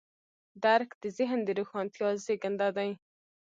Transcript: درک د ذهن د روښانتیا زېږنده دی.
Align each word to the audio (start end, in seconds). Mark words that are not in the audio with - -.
درک 0.63 0.89
د 1.03 1.05
ذهن 1.17 1.39
د 1.43 1.49
روښانتیا 1.59 2.09
زېږنده 2.25 2.69
دی. 2.77 2.89